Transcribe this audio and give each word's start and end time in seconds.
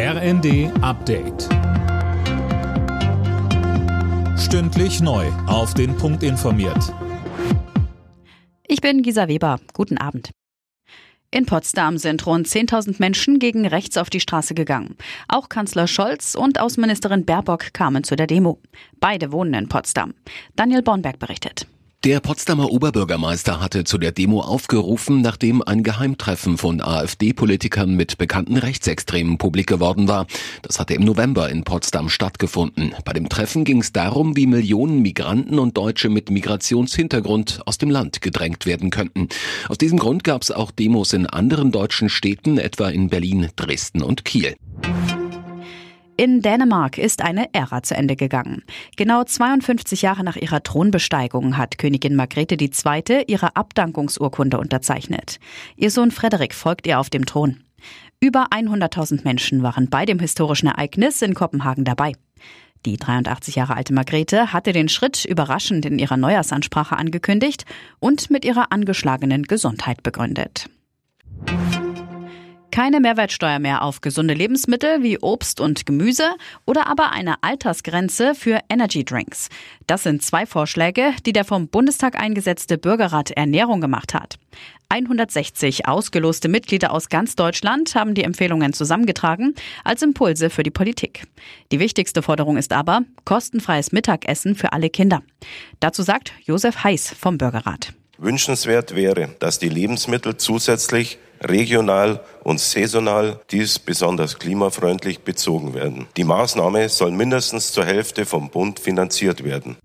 RND 0.00 0.70
Update. 0.80 1.48
Stündlich 4.38 5.00
neu. 5.00 5.26
Auf 5.48 5.74
den 5.74 5.96
Punkt 5.96 6.22
informiert. 6.22 6.94
Ich 8.68 8.80
bin 8.80 9.02
Gisa 9.02 9.26
Weber. 9.26 9.58
Guten 9.72 9.98
Abend. 9.98 10.30
In 11.32 11.46
Potsdam 11.46 11.98
sind 11.98 12.24
rund 12.26 12.46
10.000 12.46 13.00
Menschen 13.00 13.40
gegen 13.40 13.66
rechts 13.66 13.96
auf 13.96 14.08
die 14.08 14.20
Straße 14.20 14.54
gegangen. 14.54 14.96
Auch 15.26 15.48
Kanzler 15.48 15.88
Scholz 15.88 16.36
und 16.36 16.60
Außenministerin 16.60 17.24
Baerbock 17.24 17.74
kamen 17.74 18.04
zu 18.04 18.14
der 18.14 18.28
Demo. 18.28 18.60
Beide 19.00 19.32
wohnen 19.32 19.54
in 19.54 19.68
Potsdam. 19.68 20.14
Daniel 20.54 20.82
Bornberg 20.82 21.18
berichtet. 21.18 21.66
Der 22.04 22.20
Potsdamer 22.20 22.70
Oberbürgermeister 22.70 23.60
hatte 23.60 23.82
zu 23.82 23.98
der 23.98 24.12
Demo 24.12 24.40
aufgerufen, 24.40 25.20
nachdem 25.20 25.62
ein 25.62 25.82
Geheimtreffen 25.82 26.56
von 26.56 26.80
AfD-Politikern 26.80 27.92
mit 27.92 28.18
bekannten 28.18 28.56
Rechtsextremen 28.56 29.36
publik 29.36 29.66
geworden 29.66 30.06
war. 30.06 30.28
Das 30.62 30.78
hatte 30.78 30.94
im 30.94 31.02
November 31.02 31.50
in 31.50 31.64
Potsdam 31.64 32.08
stattgefunden. 32.08 32.94
Bei 33.04 33.12
dem 33.12 33.28
Treffen 33.28 33.64
ging 33.64 33.80
es 33.80 33.90
darum, 33.90 34.36
wie 34.36 34.46
Millionen 34.46 35.02
Migranten 35.02 35.58
und 35.58 35.76
Deutsche 35.76 36.08
mit 36.08 36.30
Migrationshintergrund 36.30 37.62
aus 37.66 37.78
dem 37.78 37.90
Land 37.90 38.20
gedrängt 38.20 38.64
werden 38.64 38.90
könnten. 38.90 39.28
Aus 39.68 39.76
diesem 39.76 39.98
Grund 39.98 40.22
gab 40.22 40.42
es 40.42 40.52
auch 40.52 40.70
Demos 40.70 41.12
in 41.12 41.26
anderen 41.26 41.72
deutschen 41.72 42.10
Städten, 42.10 42.58
etwa 42.58 42.90
in 42.90 43.08
Berlin, 43.08 43.48
Dresden 43.56 44.04
und 44.04 44.24
Kiel. 44.24 44.54
In 46.20 46.42
Dänemark 46.42 46.98
ist 46.98 47.22
eine 47.22 47.54
Ära 47.54 47.84
zu 47.84 47.94
Ende 47.94 48.16
gegangen. 48.16 48.64
Genau 48.96 49.22
52 49.22 50.02
Jahre 50.02 50.24
nach 50.24 50.34
ihrer 50.34 50.64
Thronbesteigung 50.64 51.56
hat 51.56 51.78
Königin 51.78 52.16
Margrethe 52.16 52.56
II. 52.56 53.22
ihre 53.28 53.54
Abdankungsurkunde 53.54 54.58
unterzeichnet. 54.58 55.38
Ihr 55.76 55.92
Sohn 55.92 56.10
Frederik 56.10 56.54
folgt 56.54 56.88
ihr 56.88 56.98
auf 56.98 57.08
dem 57.08 57.24
Thron. 57.24 57.58
Über 58.18 58.48
100.000 58.48 59.22
Menschen 59.22 59.62
waren 59.62 59.90
bei 59.90 60.06
dem 60.06 60.18
historischen 60.18 60.66
Ereignis 60.66 61.22
in 61.22 61.34
Kopenhagen 61.34 61.84
dabei. 61.84 62.14
Die 62.84 62.96
83 62.96 63.54
Jahre 63.54 63.76
alte 63.76 63.92
Margrethe 63.92 64.52
hatte 64.52 64.72
den 64.72 64.88
Schritt 64.88 65.24
überraschend 65.24 65.86
in 65.86 66.00
ihrer 66.00 66.16
Neujahrsansprache 66.16 66.96
angekündigt 66.96 67.64
und 68.00 68.28
mit 68.28 68.44
ihrer 68.44 68.72
angeschlagenen 68.72 69.44
Gesundheit 69.44 70.02
begründet. 70.02 70.68
Keine 72.70 73.00
Mehrwertsteuer 73.00 73.58
mehr 73.58 73.82
auf 73.82 74.00
gesunde 74.00 74.34
Lebensmittel 74.34 75.02
wie 75.02 75.18
Obst 75.18 75.60
und 75.60 75.86
Gemüse 75.86 76.30
oder 76.66 76.86
aber 76.86 77.12
eine 77.12 77.42
Altersgrenze 77.42 78.34
für 78.34 78.60
Energy 78.68 79.04
Drinks. 79.04 79.48
Das 79.86 80.02
sind 80.02 80.22
zwei 80.22 80.46
Vorschläge, 80.46 81.12
die 81.24 81.32
der 81.32 81.44
vom 81.44 81.68
Bundestag 81.68 82.20
eingesetzte 82.20 82.78
Bürgerrat 82.78 83.30
Ernährung 83.30 83.80
gemacht 83.80 84.14
hat. 84.14 84.38
160 84.90 85.86
ausgeloste 85.86 86.48
Mitglieder 86.48 86.92
aus 86.92 87.08
ganz 87.08 87.36
Deutschland 87.36 87.94
haben 87.94 88.14
die 88.14 88.24
Empfehlungen 88.24 88.72
zusammengetragen 88.72 89.54
als 89.84 90.02
Impulse 90.02 90.48
für 90.48 90.62
die 90.62 90.70
Politik. 90.70 91.24
Die 91.72 91.80
wichtigste 91.80 92.22
Forderung 92.22 92.56
ist 92.56 92.72
aber 92.72 93.02
kostenfreies 93.24 93.92
Mittagessen 93.92 94.54
für 94.54 94.72
alle 94.72 94.88
Kinder. 94.88 95.22
Dazu 95.80 96.02
sagt 96.02 96.32
Josef 96.44 96.84
Heiß 96.84 97.14
vom 97.18 97.38
Bürgerrat. 97.38 97.92
Wünschenswert 98.18 98.96
wäre, 98.96 99.30
dass 99.38 99.58
die 99.58 99.68
Lebensmittel 99.68 100.36
zusätzlich 100.36 101.18
regional 101.40 102.20
und 102.42 102.60
saisonal, 102.60 103.40
dies 103.50 103.78
besonders 103.78 104.38
klimafreundlich 104.38 105.20
bezogen 105.20 105.74
werden. 105.74 106.06
Die 106.16 106.24
Maßnahme 106.24 106.88
soll 106.88 107.10
mindestens 107.10 107.72
zur 107.72 107.84
Hälfte 107.84 108.26
vom 108.26 108.50
Bund 108.50 108.80
finanziert 108.80 109.44
werden. 109.44 109.76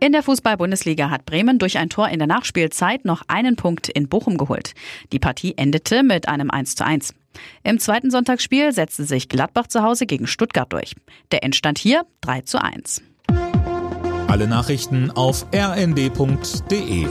In 0.00 0.12
der 0.12 0.22
Fußball-Bundesliga 0.22 1.10
hat 1.10 1.26
Bremen 1.26 1.58
durch 1.58 1.76
ein 1.76 1.90
Tor 1.90 2.08
in 2.08 2.20
der 2.20 2.28
Nachspielzeit 2.28 3.04
noch 3.04 3.22
einen 3.26 3.56
Punkt 3.56 3.88
in 3.88 4.08
Bochum 4.08 4.38
geholt. 4.38 4.74
Die 5.12 5.18
Partie 5.18 5.54
endete 5.56 6.04
mit 6.04 6.28
einem 6.28 6.50
1 6.50 6.76
zu 6.76 6.84
1. 6.84 7.14
Im 7.64 7.80
zweiten 7.80 8.10
Sonntagsspiel 8.10 8.72
setzte 8.72 9.04
sich 9.04 9.28
Gladbach 9.28 9.66
zu 9.66 9.82
Hause 9.82 10.06
gegen 10.06 10.28
Stuttgart 10.28 10.72
durch. 10.72 10.94
Der 11.32 11.42
Endstand 11.42 11.78
hier 11.78 12.06
3 12.20 12.42
zu 12.42 12.62
1. 12.62 13.02
Alle 14.28 14.46
Nachrichten 14.46 15.10
auf 15.10 15.46
rnd.de 15.52 17.06